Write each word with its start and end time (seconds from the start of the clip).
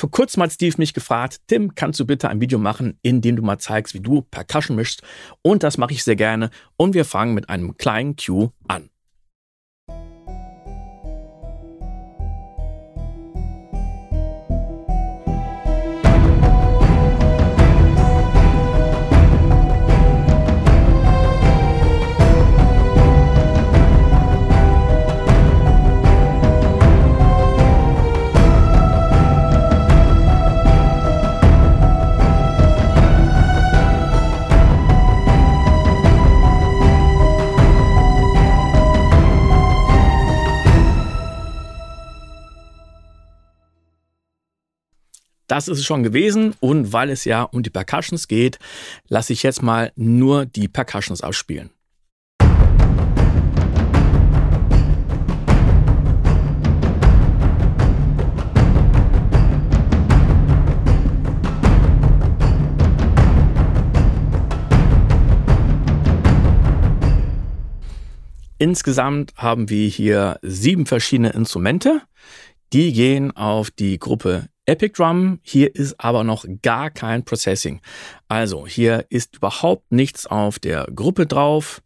Vor 0.00 0.10
kurzem 0.10 0.42
hat 0.42 0.50
Steve 0.50 0.76
mich 0.78 0.94
gefragt, 0.94 1.42
Tim, 1.46 1.74
kannst 1.74 2.00
du 2.00 2.06
bitte 2.06 2.30
ein 2.30 2.40
Video 2.40 2.58
machen, 2.58 2.98
in 3.02 3.20
dem 3.20 3.36
du 3.36 3.42
mal 3.42 3.58
zeigst, 3.58 3.92
wie 3.92 4.00
du 4.00 4.22
Percussion 4.22 4.74
mischst? 4.74 5.02
Und 5.42 5.62
das 5.62 5.76
mache 5.76 5.92
ich 5.92 6.04
sehr 6.04 6.16
gerne. 6.16 6.48
Und 6.78 6.94
wir 6.94 7.04
fangen 7.04 7.34
mit 7.34 7.50
einem 7.50 7.76
kleinen 7.76 8.16
Cue 8.16 8.50
an. 8.66 8.88
Das 45.50 45.66
ist 45.66 45.78
es 45.78 45.84
schon 45.84 46.04
gewesen 46.04 46.54
und 46.60 46.92
weil 46.92 47.10
es 47.10 47.24
ja 47.24 47.42
um 47.42 47.64
die 47.64 47.70
Percussions 47.70 48.28
geht, 48.28 48.60
lasse 49.08 49.32
ich 49.32 49.42
jetzt 49.42 49.64
mal 49.64 49.90
nur 49.96 50.46
die 50.46 50.68
Percussions 50.68 51.22
ausspielen. 51.22 51.70
Insgesamt 68.58 69.32
haben 69.34 69.68
wir 69.68 69.88
hier 69.88 70.38
sieben 70.42 70.86
verschiedene 70.86 71.30
Instrumente. 71.30 72.02
Die 72.72 72.92
gehen 72.92 73.36
auf 73.36 73.72
die 73.72 73.98
Gruppe 73.98 74.49
Epic 74.66 74.94
Drum. 74.96 75.40
Hier 75.42 75.74
ist 75.74 75.98
aber 75.98 76.24
noch 76.24 76.44
gar 76.62 76.90
kein 76.90 77.24
Processing. 77.24 77.80
Also 78.28 78.66
hier 78.66 79.06
ist 79.08 79.36
überhaupt 79.36 79.90
nichts 79.92 80.26
auf 80.26 80.58
der 80.58 80.86
Gruppe 80.94 81.26
drauf. 81.26 81.82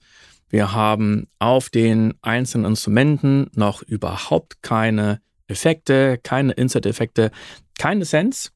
Wir 0.48 0.72
haben 0.72 1.26
auf 1.38 1.70
den 1.70 2.14
einzelnen 2.22 2.66
Instrumenten 2.66 3.50
noch 3.54 3.82
überhaupt 3.82 4.62
keine 4.62 5.20
Effekte, 5.48 6.18
keine 6.22 6.52
Insert-Effekte, 6.52 7.30
keine 7.78 8.04
Sense. 8.04 8.50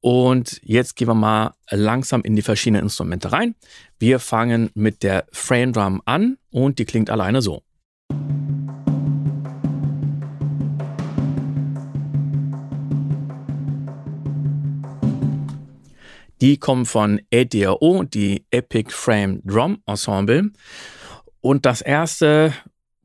Und 0.00 0.60
jetzt 0.62 0.96
gehen 0.96 1.08
wir 1.08 1.14
mal 1.14 1.54
langsam 1.70 2.22
in 2.22 2.36
die 2.36 2.42
verschiedenen 2.42 2.84
Instrumente 2.84 3.32
rein. 3.32 3.54
Wir 3.98 4.18
fangen 4.18 4.70
mit 4.74 5.02
der 5.02 5.26
Frame 5.32 5.72
Drum 5.72 6.02
an 6.04 6.36
und 6.50 6.78
die 6.78 6.84
klingt 6.84 7.10
alleine 7.10 7.40
so. 7.40 7.62
Die 16.44 16.58
kommen 16.58 16.84
von 16.84 17.22
EDRO, 17.30 18.02
die 18.02 18.44
Epic 18.50 18.92
Frame 18.92 19.40
Drum 19.46 19.78
Ensemble. 19.86 20.50
Und 21.40 21.64
das 21.64 21.80
erste, 21.80 22.52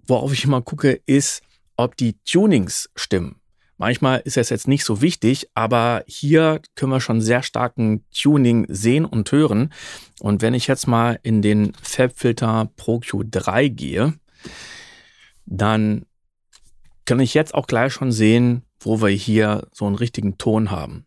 worauf 0.06 0.34
ich 0.34 0.44
immer 0.44 0.62
gucke, 0.62 1.00
ist, 1.06 1.42
ob 1.78 1.96
die 1.96 2.18
Tunings 2.26 2.90
stimmen. 2.98 3.38
Manchmal 3.78 4.20
ist 4.26 4.36
es 4.36 4.50
jetzt 4.50 4.68
nicht 4.68 4.84
so 4.84 5.02
wichtig, 5.02 5.48
aber 5.54 6.04
hier 6.06 6.62
können 6.76 6.92
wir 6.92 7.00
schon 7.00 7.22
sehr 7.22 7.42
starken 7.42 8.04
Tuning 8.12 8.66
sehen 8.68 9.06
und 9.06 9.32
hören. 9.32 9.72
Und 10.20 10.42
wenn 10.42 10.54
ich 10.54 10.68
jetzt 10.68 10.86
mal 10.86 11.18
in 11.24 11.42
den 11.42 11.72
Fabfilter 11.82 12.70
Pro 12.76 12.98
Q3 12.98 13.70
gehe, 13.70 14.16
dann 15.46 16.06
kann 17.06 17.22
ich 17.22 17.34
jetzt 17.34 17.56
auch 17.56 17.68
gleich 17.68 17.94
schon 17.94 18.12
sehen, 18.12 18.64
wo 18.82 19.02
wir 19.02 19.08
hier 19.08 19.66
so 19.72 19.86
einen 19.86 19.96
richtigen 19.96 20.38
Ton 20.38 20.72
haben. 20.72 21.06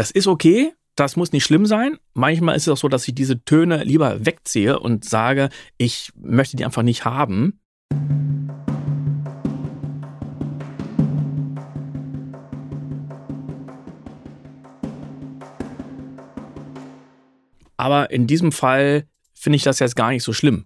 Das 0.00 0.10
ist 0.10 0.26
okay, 0.26 0.72
das 0.94 1.16
muss 1.16 1.32
nicht 1.32 1.44
schlimm 1.44 1.66
sein. 1.66 1.98
Manchmal 2.14 2.56
ist 2.56 2.62
es 2.62 2.68
auch 2.70 2.78
so, 2.78 2.88
dass 2.88 3.06
ich 3.06 3.14
diese 3.14 3.44
Töne 3.44 3.84
lieber 3.84 4.24
wegziehe 4.24 4.80
und 4.80 5.04
sage, 5.04 5.50
ich 5.76 6.10
möchte 6.16 6.56
die 6.56 6.64
einfach 6.64 6.80
nicht 6.80 7.04
haben. 7.04 7.60
Aber 17.76 18.10
in 18.10 18.26
diesem 18.26 18.52
Fall 18.52 19.04
finde 19.34 19.56
ich 19.56 19.64
das 19.64 19.80
jetzt 19.80 19.96
gar 19.96 20.08
nicht 20.08 20.22
so 20.22 20.32
schlimm. 20.32 20.64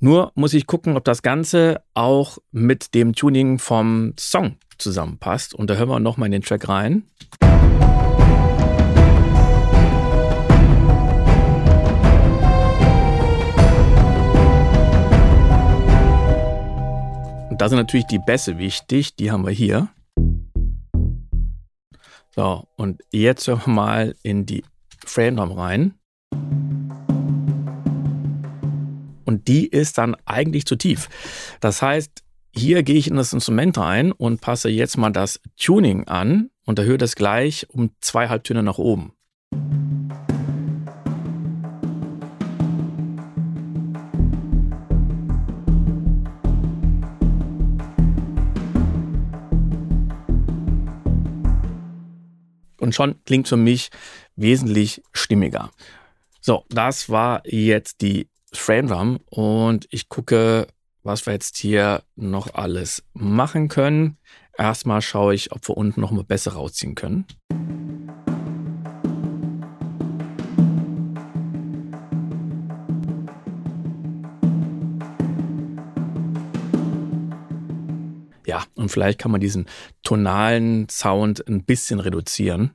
Nur 0.00 0.32
muss 0.34 0.52
ich 0.52 0.66
gucken, 0.66 0.96
ob 0.96 1.04
das 1.04 1.22
Ganze 1.22 1.84
auch 1.94 2.38
mit 2.50 2.92
dem 2.96 3.14
Tuning 3.14 3.60
vom 3.60 4.14
Song 4.18 4.56
zusammenpasst. 4.78 5.54
Und 5.54 5.70
da 5.70 5.76
hören 5.76 5.88
wir 5.90 6.00
nochmal 6.00 6.26
in 6.26 6.32
den 6.32 6.42
Track 6.42 6.68
rein. 6.68 7.04
Da 17.58 17.68
sind 17.68 17.78
natürlich 17.78 18.06
die 18.06 18.20
Bässe 18.20 18.58
wichtig, 18.58 19.16
die 19.16 19.32
haben 19.32 19.44
wir 19.44 19.52
hier. 19.52 19.88
So, 22.34 22.68
und 22.76 23.02
jetzt 23.12 23.48
hören 23.48 23.62
wir 23.66 23.72
mal 23.72 24.14
in 24.22 24.46
die 24.46 24.64
Frame 25.04 25.36
Drum 25.36 25.52
rein. 25.52 25.94
Und 29.24 29.48
die 29.48 29.66
ist 29.66 29.98
dann 29.98 30.16
eigentlich 30.24 30.66
zu 30.66 30.76
tief. 30.76 31.08
Das 31.60 31.82
heißt, 31.82 32.22
hier 32.54 32.82
gehe 32.84 32.96
ich 32.96 33.08
in 33.08 33.16
das 33.16 33.32
Instrument 33.32 33.76
rein 33.76 34.12
und 34.12 34.40
passe 34.40 34.68
jetzt 34.68 34.96
mal 34.96 35.10
das 35.10 35.40
Tuning 35.56 36.06
an 36.06 36.50
und 36.64 36.78
erhöhe 36.78 36.96
das 36.96 37.16
gleich 37.16 37.66
um 37.70 37.90
zwei 38.00 38.28
Halbtöne 38.28 38.62
nach 38.62 38.78
oben. 38.78 39.12
Und 52.88 52.94
schon 52.94 53.22
klingt 53.26 53.46
für 53.46 53.58
mich 53.58 53.90
wesentlich 54.36 55.02
stimmiger. 55.12 55.70
So, 56.40 56.64
das 56.70 57.10
war 57.10 57.42
jetzt 57.44 58.00
die 58.00 58.30
Frame 58.50 58.86
Drum 58.86 59.20
und 59.26 59.86
ich 59.90 60.08
gucke, 60.08 60.66
was 61.02 61.26
wir 61.26 61.34
jetzt 61.34 61.58
hier 61.58 62.02
noch 62.16 62.54
alles 62.54 63.04
machen 63.12 63.68
können. 63.68 64.16
Erstmal 64.56 65.02
schaue 65.02 65.34
ich, 65.34 65.52
ob 65.52 65.68
wir 65.68 65.76
unten 65.76 66.00
noch 66.00 66.12
mal 66.12 66.24
besser 66.24 66.54
rausziehen 66.54 66.94
können. 66.94 67.26
Ja, 78.46 78.64
und 78.76 78.90
vielleicht 78.90 79.18
kann 79.18 79.30
man 79.30 79.42
diesen 79.42 79.66
tonalen 80.02 80.88
Sound 80.88 81.46
ein 81.46 81.64
bisschen 81.64 82.00
reduzieren. 82.00 82.70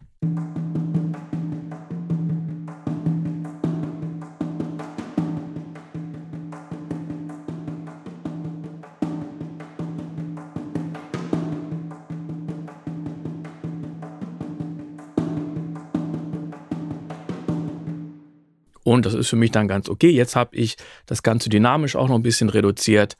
Und 18.93 19.05
das 19.05 19.14
ist 19.14 19.29
für 19.29 19.35
mich 19.35 19.52
dann 19.52 19.67
ganz 19.67 19.90
okay. 19.90 20.09
Jetzt 20.09 20.35
habe 20.35 20.55
ich 20.55 20.78
das 21.05 21.23
Ganze 21.23 21.49
dynamisch 21.49 21.96
auch 21.96 22.08
noch 22.08 22.16
ein 22.16 22.23
bisschen 22.23 22.49
reduziert. 22.49 23.17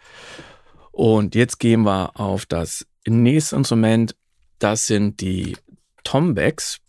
Und 0.92 1.36
jetzt 1.36 1.60
gehen 1.60 1.82
wir 1.84 2.20
auf 2.20 2.46
das 2.46 2.86
nächste 3.08 3.56
Instrument. 3.56 4.16
Das 4.60 4.86
sind 4.88 5.20
die 5.22 5.58
Tombacks. 6.04 6.83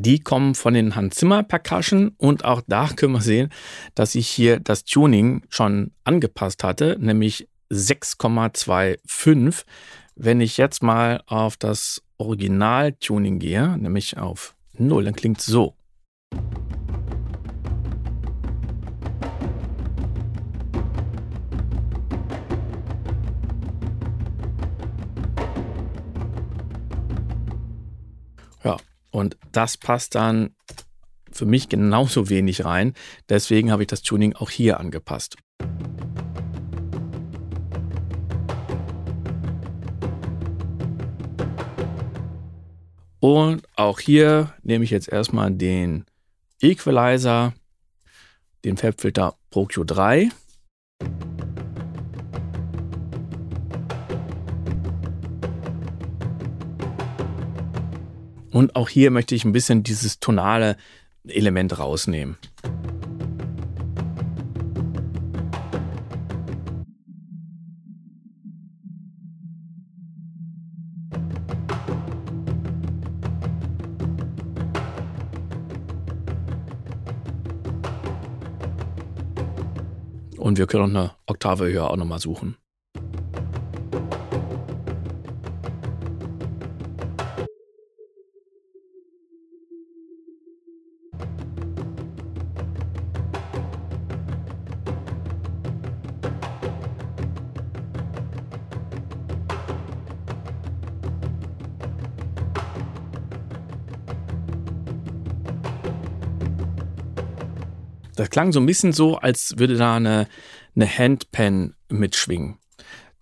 Die 0.00 0.20
kommen 0.20 0.54
von 0.54 0.74
den 0.74 0.94
Hans 0.94 1.16
Zimmer 1.16 1.42
Percussion 1.42 2.12
und 2.18 2.44
auch 2.44 2.62
da 2.68 2.86
können 2.86 3.14
wir 3.14 3.20
sehen, 3.20 3.48
dass 3.96 4.14
ich 4.14 4.28
hier 4.28 4.60
das 4.60 4.84
Tuning 4.84 5.42
schon 5.48 5.90
angepasst 6.04 6.62
hatte, 6.62 6.96
nämlich 7.00 7.48
6,25. 7.72 9.64
Wenn 10.14 10.40
ich 10.40 10.56
jetzt 10.56 10.84
mal 10.84 11.24
auf 11.26 11.56
das 11.56 12.00
Original-Tuning 12.16 13.40
gehe, 13.40 13.76
nämlich 13.76 14.16
auf 14.18 14.54
0, 14.74 15.02
dann 15.04 15.16
klingt 15.16 15.40
es 15.40 15.46
so. 15.46 15.74
Und 29.18 29.36
das 29.50 29.76
passt 29.76 30.14
dann 30.14 30.54
für 31.32 31.44
mich 31.44 31.68
genauso 31.68 32.28
wenig 32.30 32.64
rein. 32.64 32.94
Deswegen 33.28 33.72
habe 33.72 33.82
ich 33.82 33.88
das 33.88 34.02
Tuning 34.02 34.36
auch 34.36 34.48
hier 34.48 34.78
angepasst. 34.78 35.34
Und 43.18 43.62
auch 43.74 43.98
hier 43.98 44.54
nehme 44.62 44.84
ich 44.84 44.90
jetzt 44.90 45.08
erstmal 45.08 45.50
den 45.50 46.04
Equalizer, 46.60 47.54
den 48.64 48.76
Fabfilter 48.76 49.34
ProQ3 49.50 50.30
Und 58.50 58.76
auch 58.76 58.88
hier 58.88 59.10
möchte 59.10 59.34
ich 59.34 59.44
ein 59.44 59.52
bisschen 59.52 59.82
dieses 59.82 60.20
tonale 60.20 60.76
Element 61.26 61.78
rausnehmen. 61.78 62.36
Und 80.38 80.56
wir 80.56 80.66
können 80.66 80.92
noch 80.92 81.00
eine 81.00 81.10
Oktave 81.26 81.66
höher 81.66 81.90
auch 81.90 81.96
nochmal 81.96 82.20
suchen. 82.20 82.56
Das 108.18 108.30
klang 108.30 108.50
so 108.50 108.58
ein 108.58 108.66
bisschen 108.66 108.92
so, 108.92 109.16
als 109.16 109.54
würde 109.58 109.76
da 109.76 109.94
eine, 109.94 110.26
eine 110.74 110.88
Handpan 110.88 111.76
mitschwingen. 111.88 112.58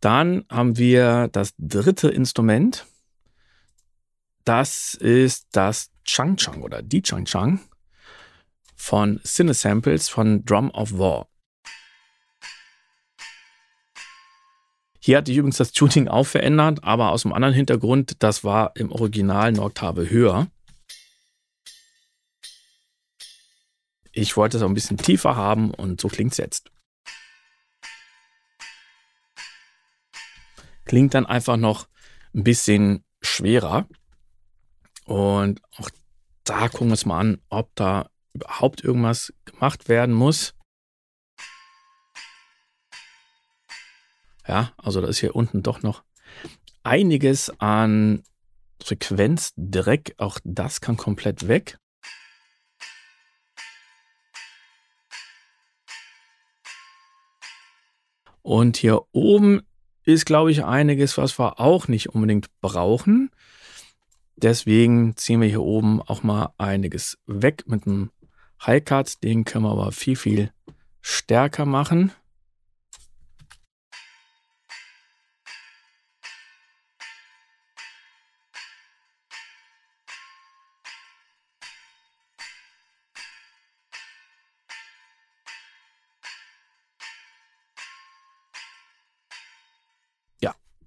Dann 0.00 0.46
haben 0.48 0.78
wir 0.78 1.28
das 1.32 1.52
dritte 1.58 2.08
Instrument. 2.08 2.86
Das 4.44 4.94
ist 4.94 5.48
das 5.52 5.90
Chang 6.06 6.38
Chang 6.38 6.62
oder 6.62 6.80
die 6.80 7.02
Chang 7.02 7.26
Chang 7.26 7.60
von 8.74 9.20
Cinesamples 9.22 10.08
von 10.08 10.46
Drum 10.46 10.70
of 10.70 10.96
War. 10.96 11.28
Hier 14.98 15.18
hatte 15.18 15.30
ich 15.30 15.36
übrigens 15.36 15.58
das 15.58 15.72
Tuning 15.72 16.08
auch 16.08 16.24
verändert, 16.24 16.82
aber 16.84 17.10
aus 17.10 17.26
einem 17.26 17.34
anderen 17.34 17.54
Hintergrund. 17.54 18.22
Das 18.22 18.44
war 18.44 18.74
im 18.76 18.90
Original 18.90 19.48
eine 19.48 19.60
Oktave 19.60 20.08
höher. 20.08 20.46
Ich 24.18 24.34
wollte 24.38 24.56
es 24.56 24.62
auch 24.62 24.68
ein 24.68 24.74
bisschen 24.74 24.96
tiefer 24.96 25.36
haben 25.36 25.72
und 25.72 26.00
so 26.00 26.08
klingt 26.08 26.32
es 26.32 26.38
jetzt. 26.38 26.70
Klingt 30.86 31.12
dann 31.12 31.26
einfach 31.26 31.58
noch 31.58 31.86
ein 32.34 32.42
bisschen 32.42 33.04
schwerer. 33.20 33.86
Und 35.04 35.60
auch 35.76 35.90
da 36.44 36.70
gucken 36.70 36.86
wir 36.86 36.92
uns 36.92 37.04
mal 37.04 37.20
an, 37.20 37.42
ob 37.50 37.74
da 37.74 38.08
überhaupt 38.32 38.82
irgendwas 38.82 39.34
gemacht 39.44 39.90
werden 39.90 40.14
muss. 40.14 40.54
Ja, 44.48 44.72
also 44.78 45.02
da 45.02 45.08
ist 45.08 45.18
hier 45.18 45.36
unten 45.36 45.62
doch 45.62 45.82
noch 45.82 46.04
einiges 46.84 47.50
an 47.60 48.22
Frequenzdreck. 48.82 50.14
Auch 50.16 50.38
das 50.42 50.80
kann 50.80 50.96
komplett 50.96 51.48
weg. 51.48 51.78
Und 58.46 58.76
hier 58.76 59.02
oben 59.10 59.62
ist, 60.04 60.24
glaube 60.24 60.52
ich, 60.52 60.64
einiges, 60.64 61.18
was 61.18 61.36
wir 61.36 61.58
auch 61.58 61.88
nicht 61.88 62.10
unbedingt 62.10 62.46
brauchen. 62.60 63.32
Deswegen 64.36 65.16
ziehen 65.16 65.40
wir 65.40 65.48
hier 65.48 65.62
oben 65.62 66.00
auch 66.00 66.22
mal 66.22 66.50
einiges 66.56 67.18
weg 67.26 67.64
mit 67.66 67.88
einem 67.88 68.12
High-Cut. 68.64 69.24
Den 69.24 69.44
können 69.44 69.64
wir 69.64 69.72
aber 69.72 69.90
viel, 69.90 70.14
viel 70.14 70.52
stärker 71.00 71.64
machen. 71.66 72.12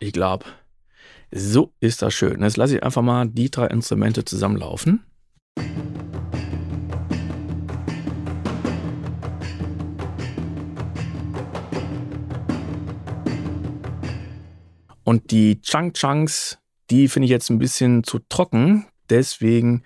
Ich 0.01 0.13
glaube, 0.13 0.45
so 1.29 1.73
ist 1.81 2.01
das 2.01 2.13
schön. 2.13 2.41
Jetzt 2.41 2.55
lasse 2.55 2.77
ich 2.77 2.83
einfach 2.83 3.01
mal 3.01 3.27
die 3.27 3.51
drei 3.51 3.67
Instrumente 3.67 4.23
zusammenlaufen. 4.23 5.03
Und 15.03 15.31
die 15.31 15.59
Chunk 15.61 15.95
Chunks, 15.95 16.59
die 16.89 17.09
finde 17.09 17.25
ich 17.25 17.31
jetzt 17.31 17.49
ein 17.49 17.59
bisschen 17.59 18.05
zu 18.05 18.19
trocken. 18.19 18.85
Deswegen 19.09 19.83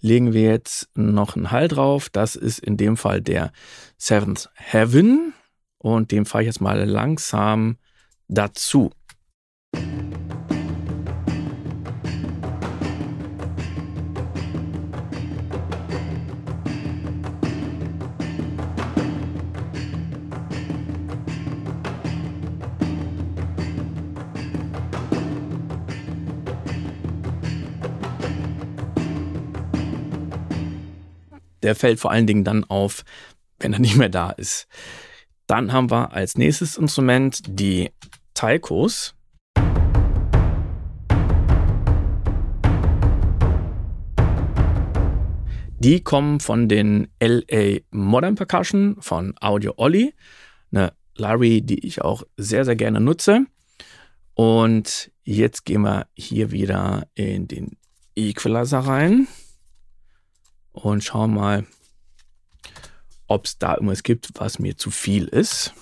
legen 0.00 0.34
wir 0.34 0.42
jetzt 0.42 0.90
noch 0.94 1.36
einen 1.36 1.50
Hall 1.50 1.68
drauf. 1.68 2.10
Das 2.10 2.36
ist 2.36 2.58
in 2.58 2.76
dem 2.76 2.98
Fall 2.98 3.22
der 3.22 3.50
Seventh 3.96 4.50
Heaven. 4.56 5.32
Und 5.78 6.10
den 6.12 6.26
fahre 6.26 6.42
ich 6.42 6.48
jetzt 6.48 6.60
mal 6.60 6.84
langsam 6.84 7.78
dazu. 8.28 8.90
Der 31.64 31.74
fällt 31.74 31.98
vor 31.98 32.10
allen 32.10 32.26
Dingen 32.26 32.44
dann 32.44 32.62
auf, 32.64 33.04
wenn 33.58 33.72
er 33.72 33.78
nicht 33.80 33.96
mehr 33.96 34.10
da 34.10 34.30
ist. 34.30 34.68
Dann 35.46 35.72
haben 35.72 35.90
wir 35.90 36.12
als 36.12 36.36
nächstes 36.36 36.76
Instrument 36.76 37.40
die 37.48 37.90
Taikos. 38.34 39.14
Die 45.78 46.02
kommen 46.02 46.40
von 46.40 46.68
den 46.68 47.08
LA 47.20 47.80
Modern 47.90 48.34
Percussion 48.36 48.96
von 49.00 49.34
Audio 49.40 49.74
Olli, 49.76 50.14
eine 50.70 50.92
Larry, 51.14 51.62
die 51.62 51.86
ich 51.86 52.02
auch 52.02 52.22
sehr, 52.36 52.64
sehr 52.64 52.76
gerne 52.76 53.00
nutze. 53.00 53.46
Und 54.34 55.10
jetzt 55.24 55.64
gehen 55.64 55.82
wir 55.82 56.08
hier 56.14 56.52
wieder 56.52 57.06
in 57.14 57.48
den 57.48 57.76
Equalizer 58.16 58.80
rein 58.80 59.28
und 60.74 61.02
schauen 61.02 61.32
mal, 61.32 61.66
ob 63.26 63.46
es 63.46 63.58
da 63.58 63.74
irgendwas 63.74 64.02
gibt, 64.02 64.32
was 64.34 64.58
mir 64.58 64.76
zu 64.76 64.90
viel 64.90 65.24
ist. 65.28 65.72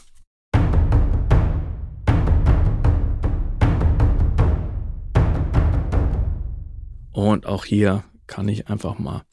Und 7.11 7.47
auch 7.47 7.65
hier 7.65 8.05
kann 8.27 8.49
ich 8.49 8.69
einfach 8.69 8.99
mal 8.99 9.25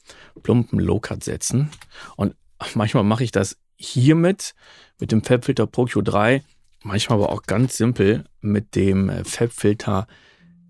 plumpen 0.42 0.80
Low-Cut 0.80 1.24
setzen. 1.24 1.70
Und 2.16 2.34
manchmal 2.74 3.04
mache 3.04 3.24
ich 3.24 3.30
das 3.30 3.56
hiermit, 3.76 4.54
mit 4.98 5.12
dem 5.12 5.22
Fabfilter 5.24 5.66
Pro 5.66 5.84
Q3, 5.84 6.42
manchmal 6.82 7.18
aber 7.18 7.32
auch 7.32 7.42
ganz 7.42 7.76
simpel 7.76 8.24
mit 8.40 8.74
dem 8.74 9.24
Fabfilter 9.24 10.06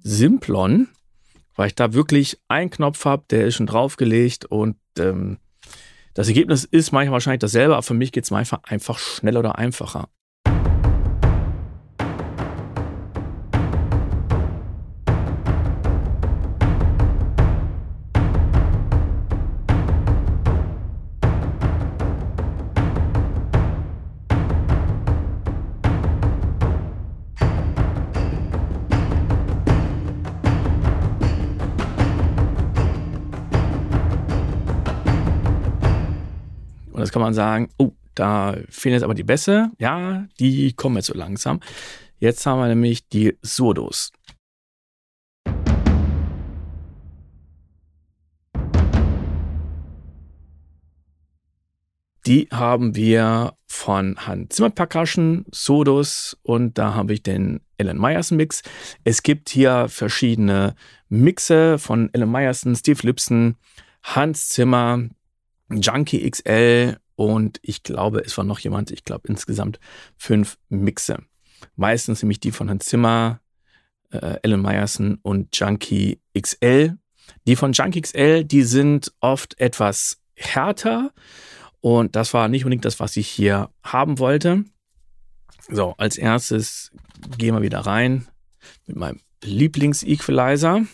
Simplon. 0.02 0.88
Weil 1.56 1.68
ich 1.68 1.74
da 1.74 1.92
wirklich 1.92 2.38
einen 2.48 2.70
Knopf 2.70 3.04
habe, 3.04 3.24
der 3.30 3.46
ist 3.46 3.56
schon 3.56 3.66
draufgelegt 3.66 4.44
und 4.46 4.76
ähm, 4.98 5.38
das 6.14 6.28
Ergebnis 6.28 6.64
ist 6.64 6.92
manchmal 6.92 7.14
wahrscheinlich 7.14 7.40
dasselbe, 7.40 7.74
aber 7.74 7.82
für 7.82 7.94
mich 7.94 8.12
geht 8.12 8.24
es 8.24 8.30
manchmal 8.30 8.60
einfach 8.64 8.98
schneller 8.98 9.40
oder 9.40 9.58
einfacher. 9.58 10.08
Und 37.00 37.06
jetzt 37.06 37.12
kann 37.14 37.22
man 37.22 37.32
sagen, 37.32 37.70
oh, 37.78 37.92
da 38.14 38.58
fehlen 38.68 38.92
jetzt 38.92 39.04
aber 39.04 39.14
die 39.14 39.22
Bässe. 39.22 39.70
Ja, 39.78 40.26
die 40.38 40.74
kommen 40.74 40.96
jetzt 40.96 41.06
so 41.06 41.14
langsam. 41.14 41.60
Jetzt 42.18 42.44
haben 42.44 42.60
wir 42.60 42.68
nämlich 42.68 43.08
die 43.08 43.38
Surdos. 43.40 44.12
Die 52.26 52.48
haben 52.52 52.94
wir 52.94 53.54
von 53.66 54.16
Hans 54.26 54.56
Zimmer 54.56 54.68
Percussion, 54.68 55.46
Sodos 55.50 56.36
und 56.42 56.76
da 56.76 56.92
habe 56.92 57.14
ich 57.14 57.22
den 57.22 57.62
Alan 57.78 57.96
Meyerson 57.96 58.36
Mix. 58.36 58.62
Es 59.04 59.22
gibt 59.22 59.48
hier 59.48 59.86
verschiedene 59.88 60.74
Mixe 61.08 61.78
von 61.78 62.10
Alan 62.12 62.30
Meyerson, 62.30 62.76
Steve 62.76 63.00
Lipson, 63.04 63.56
Hans 64.02 64.50
Zimmer, 64.50 65.08
Junkie 65.70 66.28
XL 66.28 66.98
und 67.16 67.58
ich 67.62 67.82
glaube, 67.82 68.20
es 68.20 68.36
war 68.36 68.44
noch 68.44 68.58
jemand, 68.58 68.90
ich 68.90 69.04
glaube 69.04 69.28
insgesamt 69.28 69.78
fünf 70.16 70.58
Mixe. 70.68 71.18
Meistens 71.76 72.22
nämlich 72.22 72.40
die 72.40 72.52
von 72.52 72.70
Hans 72.70 72.86
Zimmer, 72.86 73.40
äh, 74.10 74.38
Alan 74.42 74.62
Meyerson 74.62 75.18
und 75.22 75.56
Junkie 75.56 76.20
XL. 76.38 76.96
Die 77.46 77.56
von 77.56 77.72
Junkie 77.72 78.00
XL, 78.00 78.44
die 78.44 78.62
sind 78.62 79.12
oft 79.20 79.60
etwas 79.60 80.20
härter 80.34 81.12
und 81.80 82.16
das 82.16 82.34
war 82.34 82.48
nicht 82.48 82.64
unbedingt 82.64 82.84
das, 82.84 83.00
was 83.00 83.16
ich 83.16 83.28
hier 83.28 83.70
haben 83.82 84.18
wollte. 84.18 84.64
So, 85.68 85.94
als 85.98 86.18
erstes 86.18 86.90
gehen 87.38 87.54
wir 87.54 87.62
wieder 87.62 87.80
rein 87.80 88.26
mit 88.86 88.96
meinem 88.96 89.20
Lieblings-Equalizer. 89.42 90.84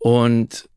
Und 0.00 0.68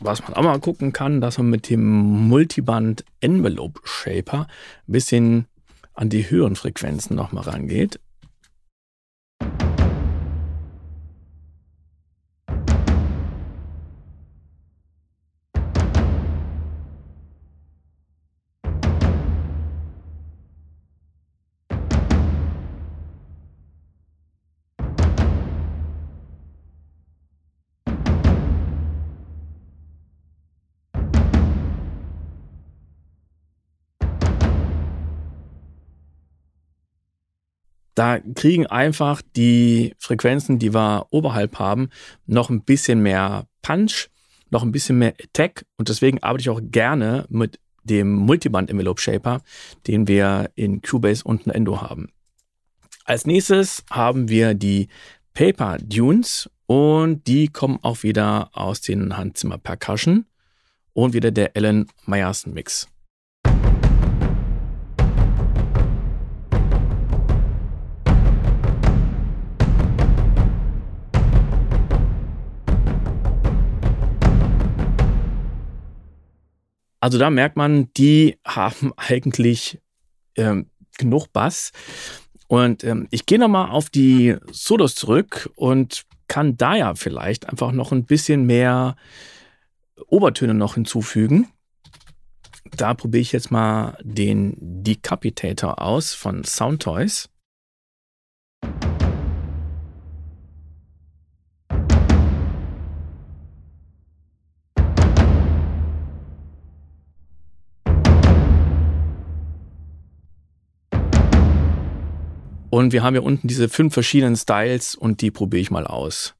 was 0.00 0.22
man 0.22 0.34
auch 0.34 0.42
mal 0.42 0.58
gucken 0.58 0.92
kann, 0.92 1.20
dass 1.20 1.38
man 1.38 1.48
mit 1.48 1.70
dem 1.70 2.28
Multiband 2.28 3.04
Envelope 3.20 3.80
Shaper 3.84 4.46
ein 4.88 4.92
bisschen 4.92 5.46
an 5.94 6.08
die 6.10 6.28
höheren 6.28 6.56
Frequenzen 6.56 7.16
nochmal 7.16 7.44
rangeht. 7.44 8.00
Da 37.96 38.20
kriegen 38.20 38.66
einfach 38.66 39.22
die 39.36 39.94
Frequenzen, 39.98 40.58
die 40.58 40.74
wir 40.74 41.06
oberhalb 41.10 41.58
haben, 41.58 41.88
noch 42.26 42.50
ein 42.50 42.62
bisschen 42.62 43.00
mehr 43.00 43.46
Punch, 43.62 44.10
noch 44.50 44.62
ein 44.62 44.70
bisschen 44.70 44.98
mehr 44.98 45.14
Attack. 45.20 45.64
Und 45.78 45.88
deswegen 45.88 46.22
arbeite 46.22 46.42
ich 46.42 46.50
auch 46.50 46.60
gerne 46.62 47.24
mit 47.30 47.58
dem 47.84 48.12
Multiband 48.12 48.68
Envelope 48.68 49.00
Shaper, 49.00 49.40
den 49.86 50.06
wir 50.08 50.50
in 50.56 50.82
Cubase 50.82 51.24
und 51.24 51.46
Endo 51.46 51.80
haben. 51.80 52.10
Als 53.06 53.24
nächstes 53.24 53.82
haben 53.90 54.28
wir 54.28 54.52
die 54.52 54.88
Paper 55.32 55.78
Dunes 55.78 56.50
und 56.66 57.26
die 57.26 57.48
kommen 57.48 57.78
auch 57.80 58.02
wieder 58.02 58.50
aus 58.52 58.82
den 58.82 59.16
Handzimmer 59.16 59.56
Percussion 59.56 60.26
und 60.92 61.14
wieder 61.14 61.30
der 61.30 61.52
Alan 61.56 61.86
Meyerson 62.04 62.52
Mix. 62.52 62.88
Also 77.00 77.18
da 77.18 77.30
merkt 77.30 77.56
man, 77.56 77.92
die 77.94 78.38
haben 78.46 78.92
eigentlich 78.96 79.80
ähm, 80.36 80.70
genug 80.98 81.32
Bass. 81.32 81.72
Und 82.48 82.84
ähm, 82.84 83.08
ich 83.10 83.26
gehe 83.26 83.38
nochmal 83.38 83.70
auf 83.70 83.90
die 83.90 84.36
Solos 84.52 84.94
zurück 84.94 85.50
und 85.56 86.04
kann 86.28 86.56
da 86.56 86.76
ja 86.76 86.94
vielleicht 86.94 87.48
einfach 87.48 87.72
noch 87.72 87.92
ein 87.92 88.04
bisschen 88.04 88.46
mehr 88.46 88.96
Obertöne 90.06 90.54
noch 90.54 90.74
hinzufügen. 90.74 91.48
Da 92.76 92.94
probiere 92.94 93.22
ich 93.22 93.32
jetzt 93.32 93.50
mal 93.50 93.96
den 94.02 94.56
Decapitator 94.60 95.80
aus 95.80 96.14
von 96.14 96.44
Soundtoys. 96.44 97.28
Und 112.76 112.92
wir 112.92 113.02
haben 113.02 113.14
hier 113.14 113.22
unten 113.22 113.48
diese 113.48 113.70
fünf 113.70 113.94
verschiedenen 113.94 114.36
Styles 114.36 114.94
und 114.94 115.22
die 115.22 115.30
probiere 115.30 115.62
ich 115.62 115.70
mal 115.70 115.86
aus. 115.86 116.34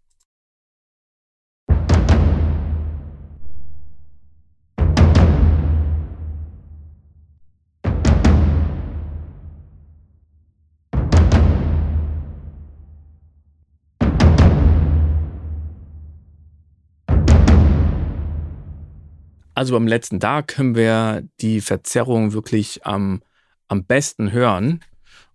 Also 19.55 19.73
beim 19.73 19.87
letzten, 19.87 20.19
da 20.19 20.43
können 20.43 20.75
wir 20.75 21.27
die 21.41 21.63
Verzerrung 21.63 22.35
wirklich 22.35 22.85
am, 22.85 23.23
am 23.69 23.87
besten 23.87 24.33
hören. 24.33 24.83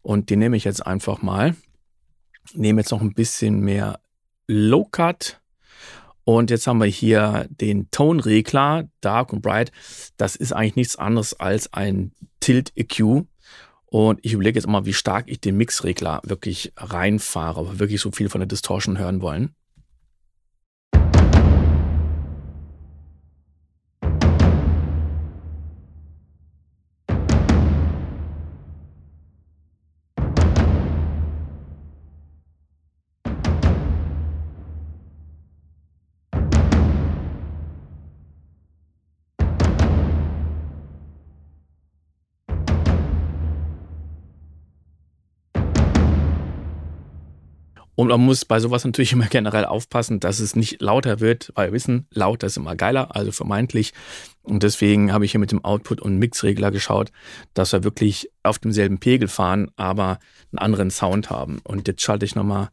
Und 0.01 0.29
die 0.29 0.35
nehme 0.35 0.57
ich 0.57 0.63
jetzt 0.63 0.85
einfach 0.85 1.21
mal. 1.21 1.55
Nehme 2.53 2.81
jetzt 2.81 2.91
noch 2.91 3.01
ein 3.01 3.13
bisschen 3.13 3.59
mehr 3.59 3.99
Low 4.47 4.85
Cut. 4.85 5.39
Und 6.23 6.49
jetzt 6.49 6.67
haben 6.67 6.79
wir 6.79 6.87
hier 6.87 7.47
den 7.49 7.89
Tone-Regler, 7.91 8.89
Dark 9.01 9.33
und 9.33 9.41
Bright. 9.41 9.71
Das 10.17 10.35
ist 10.35 10.53
eigentlich 10.53 10.75
nichts 10.75 10.95
anderes 10.95 11.39
als 11.39 11.73
ein 11.73 12.13
Tilt 12.39 12.71
EQ. 12.75 13.25
Und 13.85 14.19
ich 14.21 14.33
überlege 14.33 14.57
jetzt 14.57 14.67
mal, 14.67 14.85
wie 14.85 14.93
stark 14.93 15.25
ich 15.27 15.41
den 15.41 15.57
Mix-Regler 15.57 16.21
wirklich 16.23 16.71
reinfahre, 16.77 17.59
ob 17.59 17.71
wir 17.73 17.79
wirklich 17.79 18.01
so 18.01 18.11
viel 18.11 18.29
von 18.29 18.39
der 18.39 18.47
Distortion 18.47 18.97
hören 18.97 19.21
wollen. 19.21 19.53
Und 48.01 48.07
man 48.07 48.21
muss 48.21 48.45
bei 48.45 48.59
sowas 48.59 48.83
natürlich 48.83 49.13
immer 49.13 49.27
generell 49.27 49.63
aufpassen, 49.63 50.19
dass 50.19 50.39
es 50.39 50.55
nicht 50.55 50.81
lauter 50.81 51.19
wird, 51.19 51.51
weil 51.53 51.67
wir 51.67 51.73
wissen, 51.73 52.07
lauter 52.09 52.47
ist 52.47 52.57
immer 52.57 52.75
geiler, 52.75 53.15
also 53.15 53.31
vermeintlich. 53.31 53.93
Und 54.41 54.63
deswegen 54.63 55.13
habe 55.13 55.23
ich 55.23 55.33
hier 55.33 55.39
mit 55.39 55.51
dem 55.51 55.63
Output- 55.63 56.01
und 56.01 56.17
Mixregler 56.17 56.71
geschaut, 56.71 57.11
dass 57.53 57.73
wir 57.73 57.83
wirklich 57.83 58.31
auf 58.41 58.57
demselben 58.57 58.97
Pegel 58.97 59.27
fahren, 59.27 59.69
aber 59.75 60.17
einen 60.51 60.57
anderen 60.57 60.89
Sound 60.89 61.29
haben. 61.29 61.59
Und 61.63 61.87
jetzt 61.87 62.01
schalte 62.01 62.25
ich 62.25 62.33
nochmal 62.33 62.69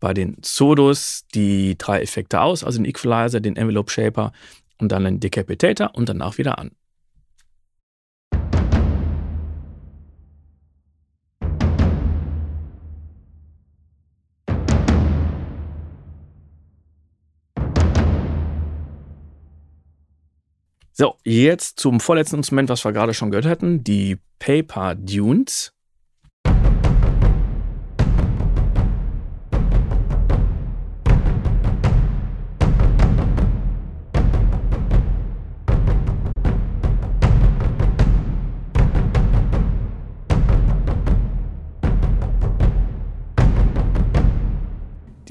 bei 0.00 0.14
den 0.14 0.38
Sodos 0.42 1.26
die 1.32 1.78
drei 1.78 2.02
Effekte 2.02 2.40
aus, 2.40 2.64
also 2.64 2.78
den 2.78 2.86
Equalizer, 2.86 3.38
den 3.38 3.54
Envelope 3.54 3.88
Shaper 3.88 4.32
und 4.78 4.90
dann 4.90 5.04
den 5.04 5.20
Decapitator 5.20 5.92
und 5.94 6.08
danach 6.08 6.38
wieder 6.38 6.58
an. 6.58 6.72
So, 20.92 21.16
jetzt 21.24 21.80
zum 21.80 22.00
vorletzten 22.00 22.36
Instrument, 22.36 22.68
was 22.68 22.84
wir 22.84 22.92
gerade 22.92 23.14
schon 23.14 23.30
gehört 23.30 23.46
hatten, 23.46 23.82
die 23.82 24.18
Paper 24.38 24.94
Dunes. 24.94 25.72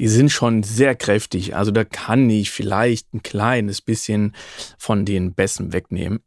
Die 0.01 0.07
sind 0.07 0.31
schon 0.31 0.63
sehr 0.63 0.95
kräftig. 0.95 1.55
Also 1.55 1.69
da 1.69 1.83
kann 1.83 2.27
ich 2.27 2.49
vielleicht 2.49 3.13
ein 3.13 3.21
kleines 3.21 3.81
bisschen 3.81 4.33
von 4.79 5.05
den 5.05 5.35
Bässen 5.35 5.73
wegnehmen. 5.73 6.21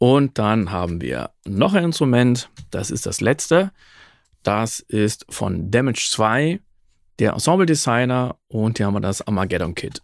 Und 0.00 0.38
dann 0.38 0.70
haben 0.70 1.00
wir 1.00 1.30
noch 1.44 1.74
ein 1.74 1.82
Instrument, 1.82 2.50
das 2.70 2.92
ist 2.92 3.04
das 3.04 3.20
letzte. 3.20 3.72
Das 4.44 4.78
ist 4.78 5.26
von 5.28 5.72
Damage 5.72 6.06
2, 6.10 6.60
der 7.18 7.32
Ensemble 7.32 7.66
Designer 7.66 8.36
und 8.46 8.78
hier 8.78 8.86
haben 8.86 8.94
wir 8.94 9.00
das 9.00 9.26
Armageddon 9.26 9.74
Kit. 9.74 10.00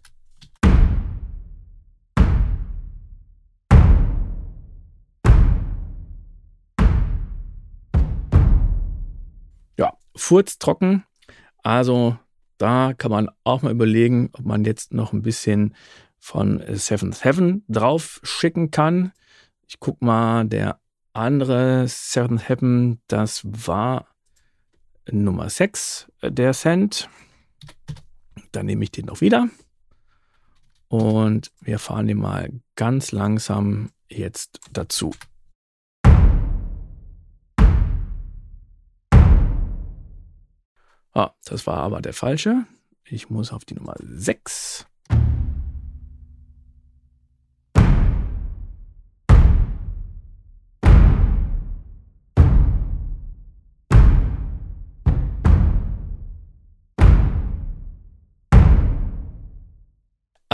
Ja, 9.77 9.93
furztrocken. 10.13 11.05
Also 11.63 12.17
da 12.57 12.91
kann 12.97 13.11
man 13.11 13.29
auch 13.45 13.61
mal 13.61 13.71
überlegen, 13.71 14.29
ob 14.33 14.45
man 14.45 14.65
jetzt 14.65 14.93
noch 14.93 15.13
ein 15.13 15.21
bisschen 15.21 15.73
von 16.19 16.61
Seventh 16.73 17.23
Heaven 17.23 17.63
drauf 17.69 18.19
schicken 18.23 18.71
kann. 18.71 19.13
Ich 19.67 19.79
guck 19.79 20.01
mal, 20.01 20.45
der 20.45 20.79
andere 21.13 21.87
Heaven, 21.87 23.01
das 23.07 23.41
war 23.45 24.07
Nummer 25.09 25.49
6, 25.49 26.11
äh, 26.21 26.31
der 26.31 26.53
Cent. 26.53 27.09
Dann 28.51 28.65
nehme 28.65 28.83
ich 28.83 28.91
den 28.91 29.05
noch 29.05 29.21
wieder. 29.21 29.49
Und 30.87 31.51
wir 31.61 31.79
fahren 31.79 32.07
den 32.07 32.19
mal 32.19 32.49
ganz 32.75 33.11
langsam 33.11 33.91
jetzt 34.07 34.59
dazu. 34.71 35.13
Ah, 41.13 41.31
das 41.45 41.65
war 41.65 41.77
aber 41.77 42.01
der 42.01 42.13
falsche. 42.13 42.65
Ich 43.03 43.29
muss 43.29 43.51
auf 43.51 43.65
die 43.65 43.75
Nummer 43.75 43.95
6. 43.99 44.85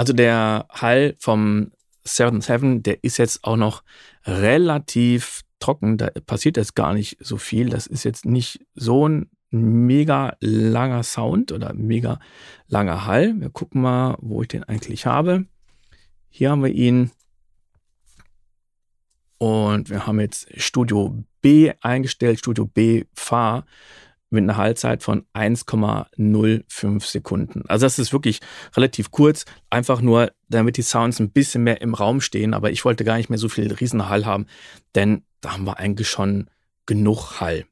Also 0.02 0.14
der 0.14 0.66
Hall 0.72 1.14
vom 1.20 1.74
Seven 2.04 2.42
Seven, 2.42 2.82
der 2.82 3.04
ist 3.04 3.18
jetzt 3.18 3.44
auch 3.44 3.56
noch 3.56 3.84
relativ 4.26 5.42
trocken. 5.60 6.00
Da 6.00 6.10
passiert 6.26 6.58
jetzt 6.58 6.74
gar 6.74 6.96
nicht 6.96 7.18
so 7.20 7.38
viel. 7.38 7.70
Das 7.70 7.86
ist 7.86 8.04
jetzt 8.04 8.26
nicht 8.26 8.66
so 8.74 9.08
ein 9.08 9.30
mega 9.52 10.36
langer 10.40 11.04
Sound 11.04 11.52
oder 11.52 11.76
mega 11.76 12.20
langer 12.68 13.06
Hall. 13.06 13.40
Wir 13.40 13.52
gucken 13.52 13.84
mal, 13.84 14.18
wo 14.22 14.42
ich 14.42 14.48
den 14.48 14.64
eigentlich 14.64 15.06
habe. 15.06 15.46
Hier 16.30 16.50
haben 16.50 16.64
wir 16.64 16.72
ihn. 16.72 17.12
Und 19.38 19.92
wir 19.92 20.08
haben 20.08 20.20
jetzt 20.20 20.48
Studio 20.60 21.24
B 21.44 21.74
eingestellt, 21.80 22.40
Studio 22.40 22.66
B 22.66 23.04
Fahr 23.14 23.68
mit 24.32 24.44
einer 24.44 24.58
Haltzeit 24.58 25.04
von 25.04 25.26
1,05 25.34 27.06
Sekunden. 27.06 27.64
Also 27.68 27.86
das 27.86 28.00
ist 28.00 28.14
wirklich 28.14 28.40
relativ 28.76 29.12
kurz, 29.12 29.46
einfach 29.70 30.02
nur, 30.02 30.32
damit 30.50 30.78
die 30.78 30.82
Sounds 30.82 31.20
ein 31.20 31.32
bisschen 31.32 31.64
mehr 31.64 31.82
im 31.82 31.94
Raum 31.94 32.22
stehen. 32.22 32.54
Aber 32.54 32.72
ich 32.72 32.84
wollte 32.86 33.04
gar 33.04 33.18
nicht 33.18 33.30
mehr 33.30 33.40
so 33.40 33.50
viel 33.50 33.72
Riesenhall 33.72 34.26
haben, 34.26 34.48
denn 34.96 35.24
da 35.42 35.54
haben 35.54 35.66
wir 35.66 35.78
eigentlich 35.78 36.10
schon 36.10 36.50
genug 36.86 37.40
Hall. 37.40 37.66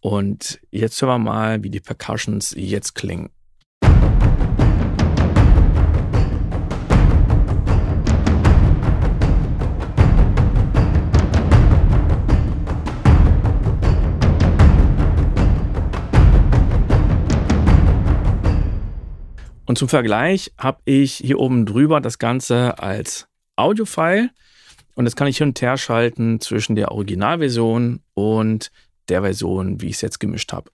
Und 0.00 0.60
jetzt 0.70 1.00
hören 1.00 1.22
wir 1.22 1.30
mal, 1.30 1.62
wie 1.62 1.70
die 1.70 1.80
Percussions 1.80 2.54
jetzt 2.56 2.94
klingen. 2.94 3.30
Und 19.74 19.78
zum 19.78 19.88
Vergleich 19.88 20.52
habe 20.56 20.78
ich 20.84 21.14
hier 21.14 21.40
oben 21.40 21.66
drüber 21.66 22.00
das 22.00 22.20
Ganze 22.20 22.78
als 22.78 23.26
Audiofile 23.56 24.30
und 24.94 25.04
das 25.04 25.16
kann 25.16 25.26
ich 25.26 25.38
hin 25.38 25.48
und 25.48 25.60
her 25.60 25.76
schalten 25.78 26.40
zwischen 26.40 26.76
der 26.76 26.92
Originalversion 26.92 28.00
und 28.14 28.70
der 29.08 29.22
Version, 29.22 29.80
wie 29.80 29.86
ich 29.86 29.94
es 29.94 30.00
jetzt 30.02 30.20
gemischt 30.20 30.52
habe. 30.52 30.70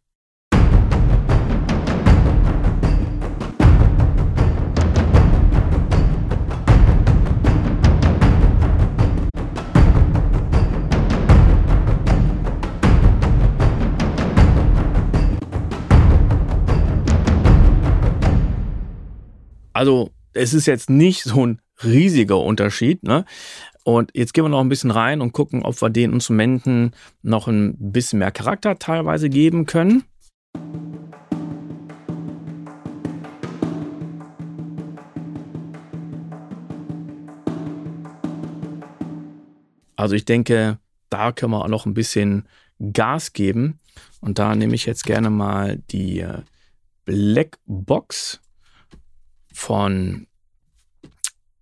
Also 19.80 20.10
es 20.34 20.52
ist 20.52 20.66
jetzt 20.66 20.90
nicht 20.90 21.22
so 21.22 21.46
ein 21.46 21.62
riesiger 21.82 22.38
Unterschied. 22.38 23.02
Ne? 23.02 23.24
Und 23.82 24.10
jetzt 24.12 24.34
gehen 24.34 24.44
wir 24.44 24.50
noch 24.50 24.60
ein 24.60 24.68
bisschen 24.68 24.90
rein 24.90 25.22
und 25.22 25.32
gucken, 25.32 25.62
ob 25.62 25.80
wir 25.80 25.88
den 25.88 26.12
Instrumenten 26.12 26.90
noch 27.22 27.48
ein 27.48 27.76
bisschen 27.78 28.18
mehr 28.18 28.30
Charakter 28.30 28.78
teilweise 28.78 29.30
geben 29.30 29.64
können. 29.64 30.04
Also 39.96 40.14
ich 40.14 40.26
denke, 40.26 40.78
da 41.08 41.32
können 41.32 41.52
wir 41.52 41.64
auch 41.64 41.68
noch 41.68 41.86
ein 41.86 41.94
bisschen 41.94 42.46
Gas 42.92 43.32
geben. 43.32 43.80
Und 44.20 44.38
da 44.38 44.54
nehme 44.54 44.74
ich 44.74 44.84
jetzt 44.84 45.06
gerne 45.06 45.30
mal 45.30 45.78
die 45.90 46.20
äh, 46.20 46.42
Black 47.06 47.56
Box 47.64 48.42
von 49.52 50.26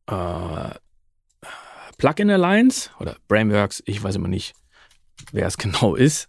äh, 0.07 0.71
Plugin 1.99 2.31
Alliance 2.31 2.91
oder 3.01 3.17
Brainworks, 3.29 3.83
ich 3.87 4.03
weiß 4.03 4.17
immer 4.17 4.29
nicht, 4.29 4.55
wer 5.33 5.47
es 5.47 5.59
genau 5.59 5.95
ist. 5.95 6.29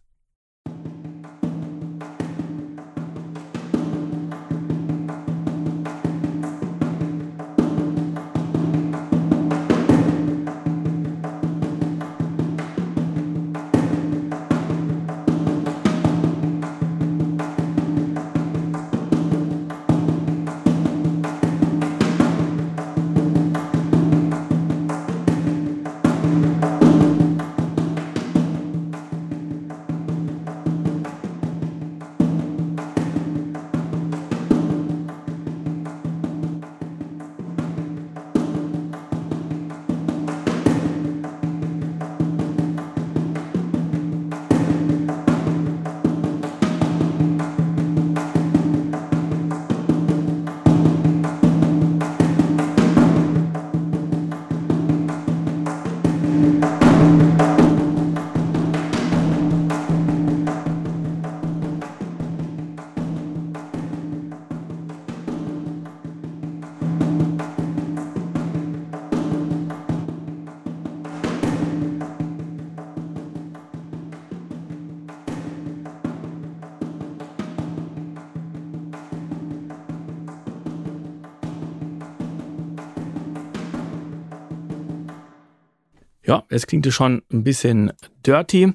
Es 86.50 86.68
klingt 86.68 86.92
schon 86.92 87.22
ein 87.32 87.44
bisschen 87.44 87.94
dirty 88.26 88.74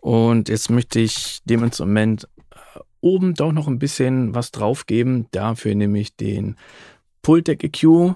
und 0.00 0.48
jetzt 0.48 0.70
möchte 0.70 1.00
ich 1.00 1.40
dem 1.44 1.64
Instrument 1.64 2.28
äh, 2.50 2.80
oben 3.00 3.34
doch 3.34 3.52
noch 3.52 3.66
ein 3.66 3.78
bisschen 3.78 4.34
was 4.34 4.52
drauf 4.52 4.86
geben. 4.86 5.26
Dafür 5.32 5.74
nehme 5.74 5.98
ich 5.98 6.14
den 6.16 6.56
Pultec 7.22 7.64
EQ 7.64 8.14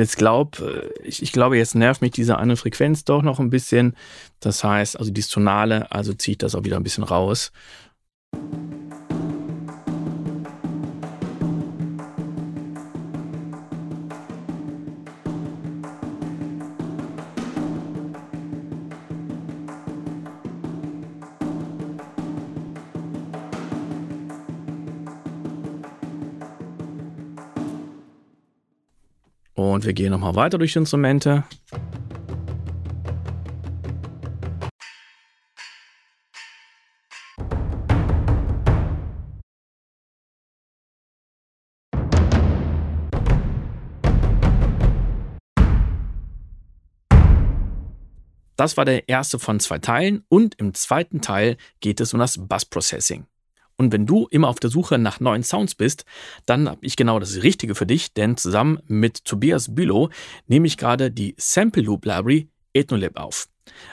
jetzt 0.00 0.16
glaub, 0.16 0.60
äh, 0.60 0.88
ich, 1.02 1.22
ich 1.22 1.32
glaube, 1.32 1.56
jetzt 1.56 1.74
nervt 1.74 2.02
mich 2.02 2.12
diese 2.12 2.38
eine 2.38 2.56
Frequenz 2.56 3.04
doch 3.04 3.22
noch 3.22 3.38
ein 3.38 3.50
bisschen. 3.50 3.94
Das 4.40 4.64
heißt, 4.64 4.98
also 4.98 5.10
dieses 5.10 5.30
Tonale, 5.30 5.90
also 5.92 6.12
ziehe 6.12 6.32
ich 6.32 6.38
das 6.38 6.54
auch 6.54 6.64
wieder 6.64 6.76
ein 6.76 6.82
bisschen 6.82 7.04
raus. 7.04 7.52
Und 29.60 29.84
wir 29.84 29.92
gehen 29.92 30.10
nochmal 30.10 30.34
weiter 30.36 30.56
durch 30.56 30.72
die 30.72 30.78
Instrumente. 30.78 31.44
Das 48.56 48.78
war 48.78 48.86
der 48.86 49.10
erste 49.10 49.38
von 49.38 49.60
zwei 49.60 49.78
Teilen 49.78 50.24
und 50.30 50.54
im 50.54 50.72
zweiten 50.72 51.20
Teil 51.20 51.58
geht 51.80 52.00
es 52.00 52.14
um 52.14 52.20
das 52.20 52.38
Bus 52.38 52.64
Processing. 52.64 53.26
Und 53.80 53.94
wenn 53.94 54.04
du 54.04 54.28
immer 54.30 54.48
auf 54.48 54.60
der 54.60 54.68
Suche 54.68 54.98
nach 54.98 55.20
neuen 55.20 55.42
Sounds 55.42 55.74
bist, 55.74 56.04
dann 56.44 56.68
habe 56.68 56.84
ich 56.84 56.96
genau 56.96 57.18
das 57.18 57.42
Richtige 57.42 57.74
für 57.74 57.86
dich, 57.86 58.12
denn 58.12 58.36
zusammen 58.36 58.78
mit 58.88 59.24
Tobias 59.24 59.74
Bülow 59.74 60.10
nehme 60.46 60.66
ich 60.66 60.76
gerade 60.76 61.10
die 61.10 61.34
Sample 61.38 61.84
Loop 61.84 62.04
Library 62.04 62.50
Ethnolab 62.74 63.16
auf. 63.16 63.49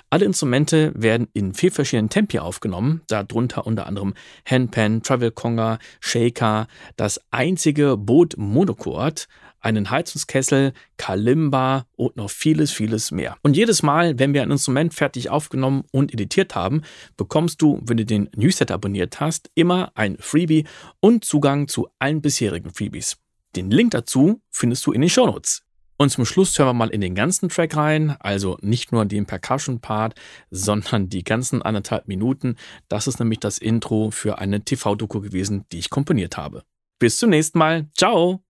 Alle 0.10 0.26
Instrumente 0.26 0.92
werden 0.96 1.28
in 1.34 1.54
vier 1.54 1.72
verschiedenen 1.72 2.10
Tempi 2.10 2.40
aufgenommen, 2.40 3.02
darunter 3.08 3.66
unter 3.68 3.88
anderem 3.88 4.14
Handpan, 4.46 5.04
Travel 5.04 5.32
Conga, 5.32 5.80
Shaker, 6.00 6.68
das 6.96 7.22
einzige 7.32 7.98
Boot 7.98 8.36
Monochord, 8.38 9.28
einen 9.60 9.90
Heizungskessel, 9.90 10.74
Kalimba 10.98 11.86
und 11.96 12.16
noch 12.16 12.30
vieles, 12.30 12.72
vieles 12.72 13.12
mehr. 13.12 13.38
Und 13.42 13.58
jedes 13.58 13.84
Mal, 13.84 14.18
wenn 14.20 14.34
wir 14.34 14.42
ein 14.44 14.52
Instrument 14.52 14.94
fertig 14.94 15.30
aufgenommen 15.30 15.84
und 15.92 16.14
editiert 16.14 16.56
haben, 16.56 16.84
bekommst 17.18 17.62
du, 17.62 17.82
wenn 17.84 17.98
du 17.98 18.06
den 18.06 18.30
Newsletter 18.36 18.76
abonniert 18.76 19.20
hast, 19.20 19.50
immer 19.56 19.92
ein 19.96 20.18
Freebie 20.20 20.66
und 21.00 21.26
Zugang 21.26 21.68
zu 21.68 21.90
allen 22.00 22.22
bisherigen 22.22 22.72
Freebies. 22.72 23.18
Den 23.56 23.72
Link 23.72 23.92
dazu 23.92 24.42
findest 24.52 24.86
du 24.86 24.92
in 24.92 25.02
den 25.02 25.10
Shownotes. 25.10 25.67
Und 25.98 26.10
zum 26.12 26.26
Schluss 26.26 26.58
hören 26.58 26.68
wir 26.68 26.74
mal 26.74 26.90
in 26.90 27.02
den 27.02 27.16
ganzen 27.16 27.50
Track 27.50 27.76
rein, 27.76 28.16
also 28.20 28.58
nicht 28.62 28.92
nur 28.92 29.06
den 29.06 29.26
Percussion-Part, 29.26 30.14
sondern 30.52 31.10
die 31.10 31.24
ganzen 31.24 31.62
anderthalb 31.62 32.08
Minuten. 32.08 32.56
Das 32.88 33.08
ist 33.08 33.20
nämlich 33.20 33.40
das 33.40 33.58
Intro 33.58 34.12
für 34.12 34.38
eine 34.38 34.64
TV-Doku 34.64 35.22
gewesen, 35.22 35.66
die 35.72 35.80
ich 35.80 35.90
komponiert 35.90 36.38
habe. 36.38 36.64
Bis 37.00 37.18
zum 37.18 37.32
nächsten 37.32 37.58
Mal. 37.58 37.88
Ciao! 37.96 38.47